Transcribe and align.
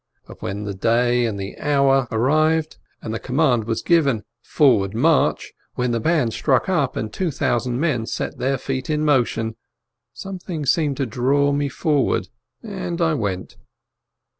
But 0.25 0.41
when 0.41 0.63
the 0.63 0.73
day 0.73 1.27
and 1.27 1.37
the 1.39 1.55
hour 1.59 2.07
arrived, 2.11 2.77
and 3.03 3.13
the 3.13 3.19
command 3.19 3.65
was 3.65 3.83
given 3.83 4.23
"Forward, 4.41 4.95
march!" 4.95 5.53
when 5.75 5.91
the 5.91 5.99
band 5.99 6.33
struck 6.33 6.67
up, 6.67 6.95
and 6.95 7.13
two 7.13 7.29
thousand 7.29 7.79
men 7.79 8.07
set 8.07 8.39
their 8.39 8.57
feet 8.57 8.89
in 8.89 9.05
mo 9.05 9.23
tion, 9.23 9.57
something 10.11 10.65
seemed 10.65 10.97
to 10.97 11.05
draw 11.05 11.51
me 11.51 11.69
forward, 11.69 12.29
and 12.63 12.99
I 12.99 13.13
went. 13.13 13.57